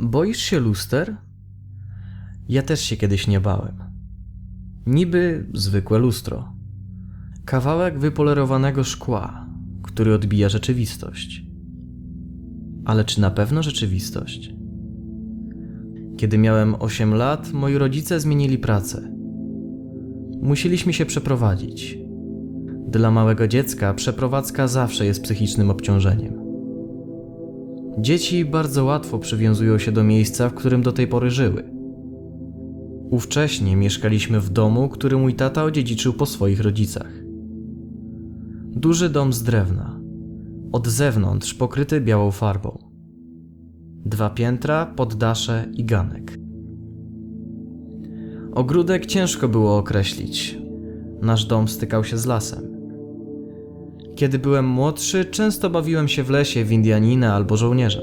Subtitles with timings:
[0.00, 1.16] Boisz się luster?
[2.48, 3.76] Ja też się kiedyś nie bałem.
[4.86, 6.52] Niby zwykłe lustro.
[7.44, 9.46] Kawałek wypolerowanego szkła,
[9.82, 11.42] który odbija rzeczywistość.
[12.84, 14.54] Ale czy na pewno rzeczywistość?
[16.16, 19.12] Kiedy miałem 8 lat, moi rodzice zmienili pracę.
[20.42, 21.98] Musieliśmy się przeprowadzić.
[22.88, 26.39] Dla małego dziecka przeprowadzka zawsze jest psychicznym obciążeniem.
[28.00, 31.64] Dzieci bardzo łatwo przywiązują się do miejsca, w którym do tej pory żyły.
[33.10, 37.12] Ówcześnie mieszkaliśmy w domu, który mój tata odziedziczył po swoich rodzicach.
[38.72, 40.00] Duży dom z drewna,
[40.72, 42.78] od zewnątrz pokryty białą farbą.
[44.04, 46.38] Dwa piętra, poddasze i ganek.
[48.52, 50.58] Ogródek ciężko było określić.
[51.22, 52.69] Nasz dom stykał się z lasem.
[54.20, 58.00] Kiedy byłem młodszy, często bawiłem się w lesie w Indianina albo żołnierza.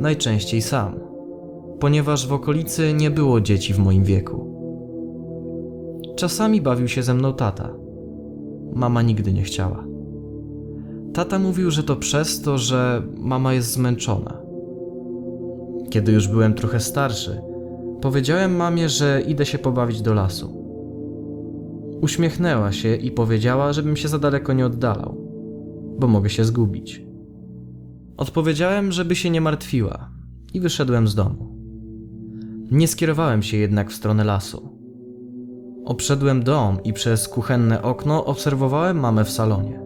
[0.00, 1.00] Najczęściej sam,
[1.80, 4.56] ponieważ w okolicy nie było dzieci w moim wieku.
[6.16, 7.74] Czasami bawił się ze mną tata.
[8.74, 9.84] Mama nigdy nie chciała.
[11.14, 14.40] Tata mówił, że to przez to, że mama jest zmęczona.
[15.90, 17.40] Kiedy już byłem trochę starszy,
[18.00, 20.65] powiedziałem mamie, że idę się pobawić do lasu.
[22.00, 25.16] Uśmiechnęła się i powiedziała, żebym się za daleko nie oddalał,
[25.98, 27.02] bo mogę się zgubić.
[28.16, 30.10] Odpowiedziałem, żeby się nie martwiła
[30.54, 31.56] i wyszedłem z domu.
[32.70, 34.68] Nie skierowałem się jednak w stronę lasu.
[35.84, 39.80] Obszedłem dom i przez kuchenne okno obserwowałem mamę w salonie.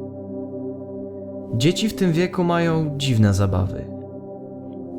[1.56, 3.84] Dzieci w tym wieku mają dziwne zabawy.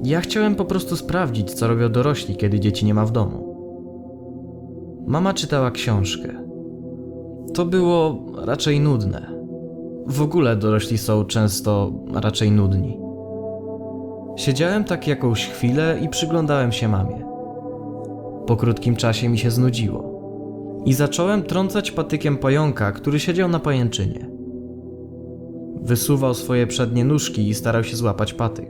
[0.03, 3.51] Ja chciałem po prostu sprawdzić, co robią dorośli, kiedy dzieci nie ma w domu.
[5.07, 6.50] Mama czytała książkę.
[7.53, 9.31] To było raczej nudne.
[10.07, 12.97] W ogóle dorośli są często raczej nudni.
[14.35, 17.25] Siedziałem tak jakąś chwilę i przyglądałem się mamie.
[18.47, 20.11] Po krótkim czasie mi się znudziło
[20.85, 24.29] i zacząłem trącać patykiem pająka, który siedział na pajęczynie.
[25.81, 28.69] Wysuwał swoje przednie nóżki i starał się złapać patyk.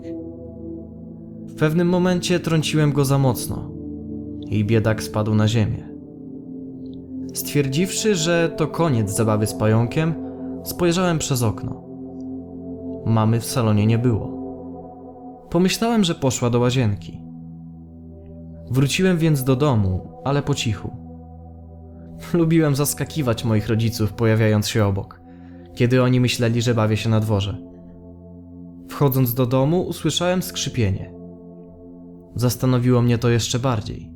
[1.47, 3.71] W pewnym momencie trąciłem go za mocno
[4.49, 5.90] i biedak spadł na ziemię.
[7.33, 10.13] Stwierdziwszy, że to koniec zabawy z pająkiem,
[10.63, 11.83] spojrzałem przez okno.
[13.05, 14.41] Mamy w salonie nie było.
[15.49, 17.21] Pomyślałem, że poszła do łazienki.
[18.71, 20.91] Wróciłem więc do domu, ale po cichu.
[22.33, 25.21] Lubiłem zaskakiwać moich rodziców, pojawiając się obok,
[25.75, 27.57] kiedy oni myśleli, że bawię się na dworze.
[28.89, 31.13] Wchodząc do domu, usłyszałem skrzypienie.
[32.35, 34.11] Zastanowiło mnie to jeszcze bardziej,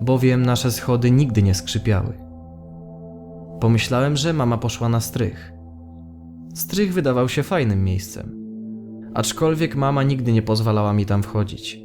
[0.00, 2.21] bowiem nasze schody nigdy nie skrzypiały.
[3.62, 5.52] Pomyślałem, że mama poszła na strych.
[6.54, 8.36] Strych wydawał się fajnym miejscem,
[9.14, 11.80] aczkolwiek mama nigdy nie pozwalała mi tam wchodzić.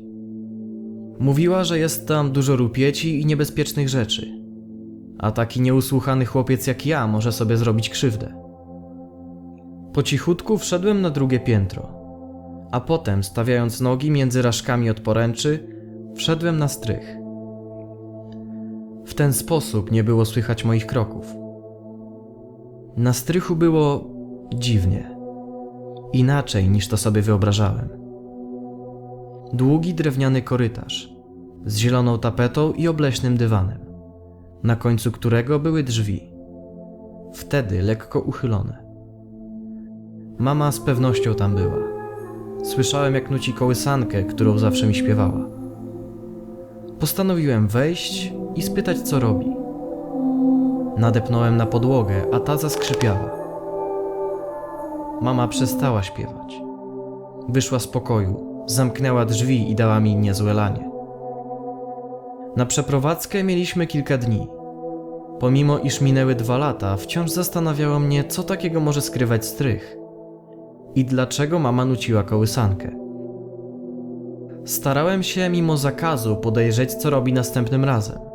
[1.20, 4.42] Mówiła, że jest tam dużo rupieci i niebezpiecznych rzeczy,
[5.20, 8.34] a taki nieusłuchany chłopiec jak ja może sobie zrobić krzywdę.
[9.94, 11.90] Po cichutku wszedłem na drugie piętro,
[12.72, 15.68] a potem, stawiając nogi między raszkami od poręczy,
[16.16, 17.18] wszedłem na strych.
[19.06, 21.47] W ten sposób nie było słychać moich kroków.
[22.98, 24.10] Na strychu było
[24.56, 25.18] dziwnie.
[26.14, 27.90] Inaczej niż to sobie wyobrażałem.
[29.54, 31.14] Długi drewniany korytarz
[31.66, 33.80] z zieloną tapetą i obleśnym dywanem,
[34.64, 36.34] na końcu którego były drzwi.
[37.34, 38.84] Wtedy lekko uchylone.
[40.40, 41.78] Mama z pewnością tam była.
[42.64, 45.50] Słyszałem, jak nuci kołysankę, którą zawsze mi śpiewała.
[47.00, 49.67] Postanowiłem wejść i spytać, co robi.
[50.98, 53.32] Nadepnąłem na podłogę, a ta zaskrzypiała.
[55.22, 56.62] Mama przestała śpiewać.
[57.50, 60.92] Wyszła z pokoju, zamknęła drzwi i dała mi niezłe lanie.
[62.56, 64.48] Na przeprowadzkę mieliśmy kilka dni.
[65.40, 69.98] Pomimo iż minęły dwa lata, wciąż zastanawiało mnie, co takiego może skrywać strych
[70.96, 72.92] i dlaczego mama nuciła kołysankę.
[74.66, 78.27] Starałem się mimo zakazu podejrzeć, co robi następnym razem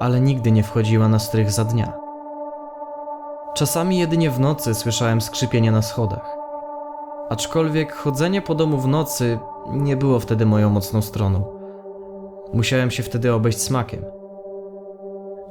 [0.00, 1.92] ale nigdy nie wchodziła na strych za dnia.
[3.54, 6.36] Czasami jedynie w nocy słyszałem skrzypienie na schodach.
[7.28, 9.38] Aczkolwiek chodzenie po domu w nocy
[9.72, 11.44] nie było wtedy moją mocną stroną.
[12.52, 14.04] Musiałem się wtedy obejść smakiem.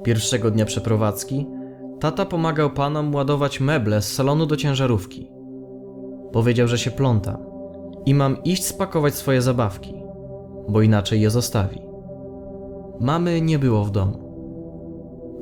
[0.04, 1.48] Pierwszego dnia przeprowadzki
[2.00, 5.32] tata pomagał panom ładować meble z salonu do ciężarówki.
[6.32, 7.38] Powiedział, że się plątam
[8.06, 10.04] i mam iść spakować swoje zabawki,
[10.70, 11.82] bo inaczej je zostawi.
[13.00, 14.29] Mamy nie było w domu.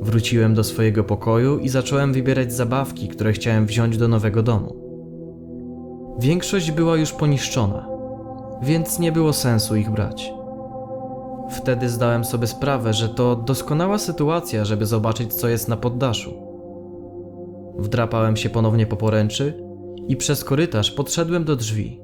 [0.02, 4.76] Wróciłem do swojego pokoju i zacząłem wybierać zabawki, które chciałem wziąć do nowego domu.
[6.20, 7.88] Większość była już poniszczona,
[8.64, 10.34] więc nie było sensu ich brać.
[11.52, 16.34] Wtedy zdałem sobie sprawę, że to doskonała sytuacja, żeby zobaczyć, co jest na poddaszu.
[17.78, 19.64] Wdrapałem się ponownie po poręczy
[20.08, 22.02] i przez korytarz podszedłem do drzwi.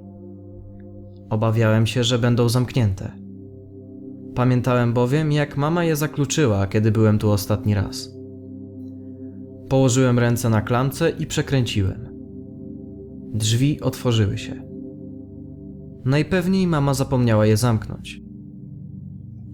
[1.29, 3.22] Obawiałem się, że będą zamknięte.
[4.35, 8.13] Pamiętałem bowiem, jak mama je zakluczyła, kiedy byłem tu ostatni raz.
[9.69, 12.09] Położyłem ręce na klamce i przekręciłem.
[13.33, 14.63] Drzwi otworzyły się.
[16.05, 18.21] Najpewniej mama zapomniała je zamknąć.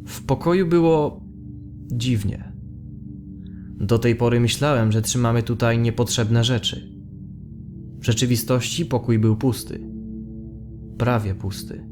[0.05, 1.23] W pokoju było
[1.91, 2.53] dziwnie.
[3.79, 6.99] Do tej pory myślałem, że trzymamy tutaj niepotrzebne rzeczy.
[7.99, 9.79] W rzeczywistości pokój był pusty.
[10.97, 11.89] Prawie pusty.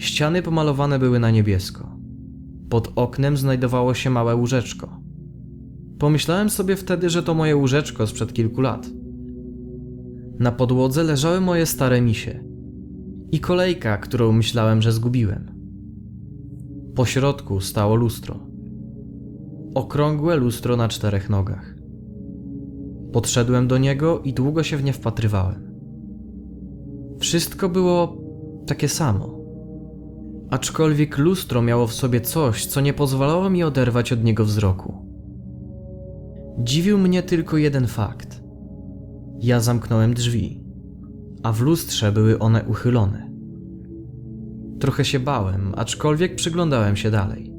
[0.00, 1.96] Ściany pomalowane były na niebiesko.
[2.68, 5.00] Pod oknem znajdowało się małe łóżeczko.
[5.98, 8.90] Pomyślałem sobie wtedy, że to moje łóżeczko sprzed kilku lat.
[10.38, 12.44] Na podłodze leżały moje stare misie
[13.32, 15.50] i kolejka, którą myślałem, że zgubiłem.
[16.94, 18.40] Po środku stało lustro.
[19.74, 21.74] Okrągłe lustro na czterech nogach.
[23.12, 25.70] Podszedłem do niego i długo się w nie wpatrywałem.
[27.18, 28.16] Wszystko było
[28.66, 29.39] takie samo.
[30.50, 35.06] Aczkolwiek lustro miało w sobie coś, co nie pozwalało mi oderwać od niego wzroku.
[36.58, 38.42] Dziwił mnie tylko jeden fakt.
[39.40, 40.64] Ja zamknąłem drzwi,
[41.42, 43.30] a w lustrze były one uchylone.
[44.80, 47.52] Trochę się bałem, aczkolwiek przyglądałem się dalej.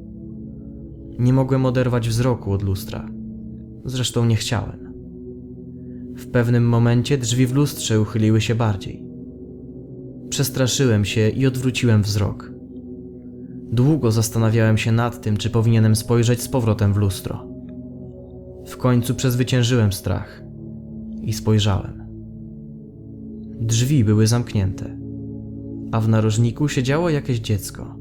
[1.20, 3.10] Nie mogłem oderwać wzroku od lustra.
[3.86, 4.94] Zresztą nie chciałem.
[6.16, 9.06] W pewnym momencie drzwi w lustrze uchyliły się bardziej.
[10.30, 12.61] Przestraszyłem się i odwróciłem wzrok.
[13.72, 17.48] Długo zastanawiałem się nad tym, czy powinienem spojrzeć z powrotem w lustro.
[18.68, 20.44] W końcu przezwyciężyłem strach
[21.22, 22.08] i spojrzałem.
[23.62, 24.98] Drzwi były zamknięte,
[25.92, 27.96] a w narożniku siedziało jakieś dziecko.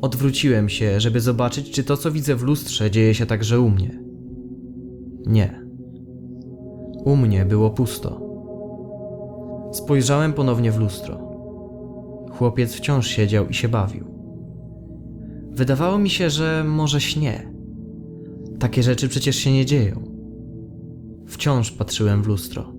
[0.00, 4.02] Odwróciłem się, żeby zobaczyć, czy to, co widzę w lustrze, dzieje się także u mnie.
[5.26, 5.62] Nie.
[7.04, 8.20] U mnie było pusto.
[9.72, 11.18] Spojrzałem ponownie w lustro.
[12.30, 14.11] Chłopiec wciąż siedział i się bawił.
[15.52, 17.52] Wydawało mi się, że może śnie.
[18.58, 20.02] Takie rzeczy przecież się nie dzieją.
[21.26, 22.72] Wciąż patrzyłem w lustro.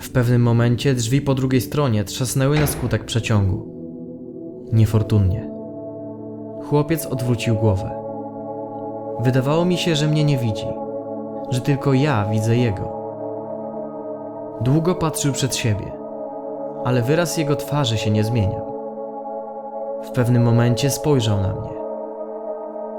[0.00, 3.70] W pewnym momencie drzwi po drugiej stronie trzasnęły na skutek przeciągu.
[4.72, 5.50] Niefortunnie.
[6.62, 7.90] Chłopiec odwrócił głowę.
[9.20, 10.66] Wydawało mi się, że mnie nie widzi,
[11.50, 13.00] że tylko ja widzę jego.
[14.60, 15.92] Długo patrzył przed siebie,
[16.84, 18.69] ale wyraz jego twarzy się nie zmieniał.
[20.02, 21.70] W pewnym momencie spojrzał na mnie.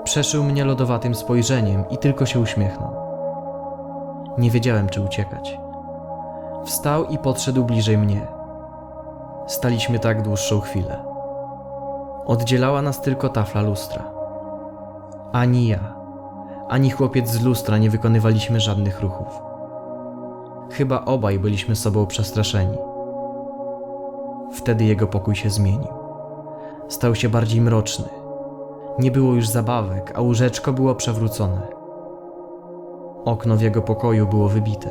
[0.04, 2.92] Przeszył mnie lodowatym spojrzeniem i tylko się uśmiechnął.
[4.38, 5.60] Nie wiedziałem, czy uciekać.
[6.66, 8.28] Wstał i podszedł bliżej mnie.
[9.48, 11.04] Staliśmy tak dłuższą chwilę.
[12.26, 14.04] Oddzielała nas tylko tafla lustra.
[15.32, 15.80] Ani ja,
[16.70, 19.42] ani chłopiec z lustra nie wykonywaliśmy żadnych ruchów.
[20.72, 22.78] Chyba obaj byliśmy sobą przestraszeni.
[24.54, 26.01] Wtedy jego pokój się zmienił.
[26.92, 28.06] Stał się bardziej mroczny.
[29.00, 31.68] Nie było już zabawek, a łóżeczko było przewrócone.
[33.26, 34.90] Okno w jego pokoju było wybite.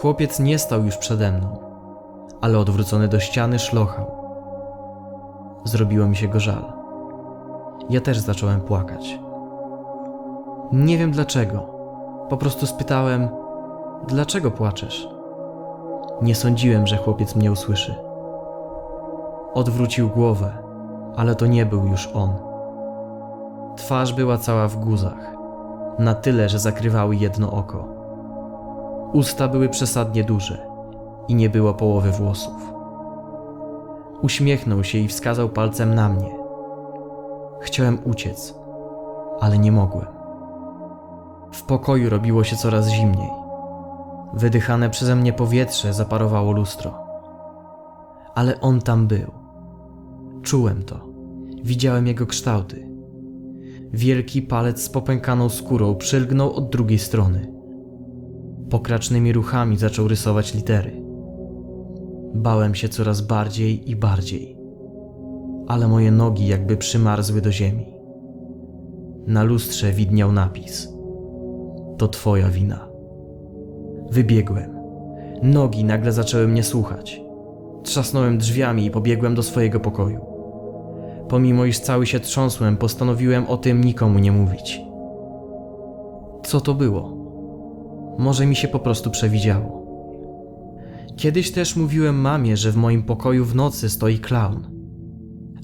[0.00, 1.56] Chłopiec nie stał już przede mną,
[2.40, 4.06] ale odwrócony do ściany szlochał.
[5.64, 6.72] Zrobiło mi się go żal.
[7.90, 9.18] Ja też zacząłem płakać.
[10.72, 11.66] Nie wiem dlaczego.
[12.28, 13.28] Po prostu spytałem:
[14.08, 15.08] Dlaczego płaczesz?
[16.22, 17.94] Nie sądziłem, że chłopiec mnie usłyszy.
[19.54, 20.61] Odwrócił głowę,
[21.16, 22.30] ale to nie był już on.
[23.76, 25.36] Twarz była cała w guzach,
[25.98, 27.88] na tyle, że zakrywały jedno oko.
[29.12, 30.66] Usta były przesadnie duże
[31.28, 32.72] i nie było połowy włosów.
[34.22, 36.34] Uśmiechnął się i wskazał palcem na mnie.
[37.60, 38.54] Chciałem uciec,
[39.40, 40.06] ale nie mogłem.
[41.52, 43.30] W pokoju robiło się coraz zimniej.
[44.32, 46.94] Wydychane przeze mnie powietrze zaparowało lustro.
[48.34, 49.41] Ale on tam był.
[50.42, 51.12] Czułem to.
[51.64, 52.88] Widziałem jego kształty.
[53.92, 57.52] Wielki palec z popękaną skórą przylgnął od drugiej strony.
[58.70, 61.02] Pokracznymi ruchami zaczął rysować litery.
[62.34, 64.56] Bałem się coraz bardziej i bardziej,
[65.68, 67.86] ale moje nogi jakby przymarzły do ziemi.
[69.26, 70.88] Na lustrze widniał napis:
[71.98, 72.88] To twoja wina.
[74.10, 74.78] Wybiegłem.
[75.42, 77.20] Nogi nagle zaczęły mnie słuchać.
[77.82, 80.31] Trzasnąłem drzwiami i pobiegłem do swojego pokoju.
[81.32, 84.80] Pomimo iż cały się trząsłem, postanowiłem o tym nikomu nie mówić.
[86.44, 87.16] Co to było?
[88.18, 89.86] Może mi się po prostu przewidziało.
[91.16, 94.66] Kiedyś też mówiłem mamie, że w moim pokoju w nocy stoi klaun.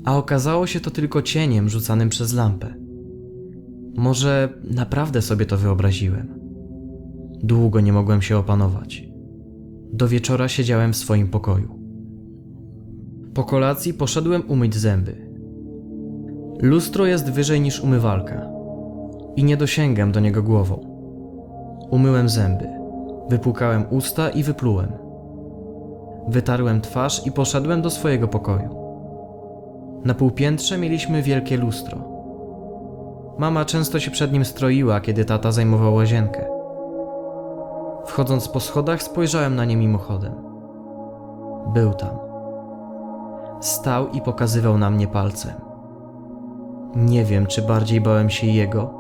[0.05, 2.75] A okazało się to tylko cieniem rzucanym przez lampę.
[3.97, 6.41] Może naprawdę sobie to wyobraziłem.
[7.43, 9.09] Długo nie mogłem się opanować.
[9.93, 11.79] Do wieczora siedziałem w swoim pokoju.
[13.35, 15.28] Po kolacji poszedłem umyć zęby.
[16.63, 18.47] Lustro jest wyżej niż umywalka
[19.37, 20.81] i nie dosięgam do niego głową.
[21.91, 22.69] Umyłem zęby,
[23.29, 24.93] wypłukałem usta i wyplułem.
[26.29, 28.69] Wytarłem twarz i poszedłem do swojego pokoju.
[30.05, 31.99] Na półpiętrze mieliśmy wielkie lustro.
[33.39, 36.45] Mama często się przed nim stroiła, kiedy tata zajmował łazienkę.
[38.07, 40.35] Wchodząc po schodach, spojrzałem na nie mimochodem.
[41.75, 42.19] Był tam.
[43.61, 45.68] Stał i pokazywał na mnie palcem.
[46.97, 48.91] Nie wiem, czy bardziej bałem się jego,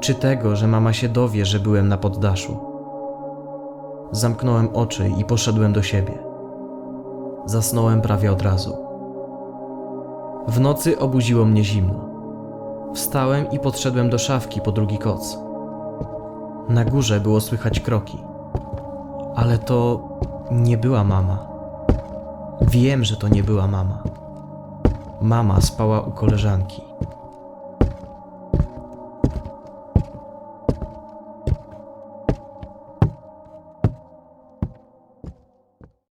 [0.00, 2.56] czy tego, że mama się dowie, że byłem na poddaszu.
[4.12, 6.18] Zamknąłem oczy i poszedłem do siebie.
[7.46, 8.76] Zasnąłem prawie od razu.
[10.48, 12.08] W nocy obudziło mnie zimno.
[12.94, 15.38] Wstałem i podszedłem do szafki po drugi koc.
[16.68, 18.18] Na górze było słychać kroki.
[19.34, 20.08] Ale to
[20.50, 21.38] nie była mama.
[22.60, 24.02] Wiem, że to nie była mama.
[25.22, 26.82] Mama spała u koleżanki.